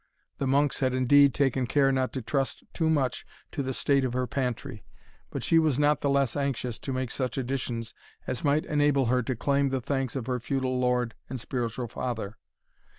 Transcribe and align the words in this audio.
The 0.39 0.47
monks 0.47 0.79
had 0.79 0.95
indeed 0.95 1.31
taken 1.31 1.67
care 1.67 1.91
not 1.91 2.11
to 2.13 2.23
trust 2.23 2.63
too 2.73 2.89
much 2.89 3.23
to 3.51 3.61
the 3.61 3.71
state 3.71 4.03
of 4.03 4.13
her 4.13 4.25
pantry; 4.25 4.83
but 5.29 5.43
she 5.43 5.59
was 5.59 5.77
not 5.77 6.01
the 6.01 6.09
less 6.09 6.35
anxious 6.35 6.79
to 6.79 6.91
make 6.91 7.11
such 7.11 7.37
additions 7.37 7.93
as 8.25 8.43
might 8.43 8.65
enable 8.65 9.05
her 9.05 9.21
to 9.21 9.35
claim 9.35 9.69
the 9.69 9.79
thanks 9.79 10.15
of 10.15 10.25
her 10.25 10.39
feudal 10.39 10.79
lord 10.79 11.13
and 11.29 11.39
spiritual 11.39 11.87
father. 11.87 12.35